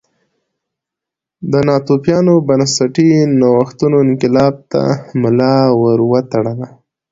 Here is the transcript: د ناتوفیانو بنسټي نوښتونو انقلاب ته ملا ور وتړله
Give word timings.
د 1.51 1.53
ناتوفیانو 1.67 2.33
بنسټي 2.47 3.09
نوښتونو 3.39 3.95
انقلاب 4.07 4.53
ته 4.71 4.81
ملا 5.21 5.55
ور 5.81 5.99
وتړله 6.11 6.67